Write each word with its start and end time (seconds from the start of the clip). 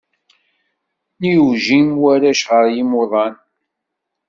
Nniwjin 1.17 1.87
warrac 2.01 2.41
ɣer 2.49 2.65
yimuḍan. 2.75 3.33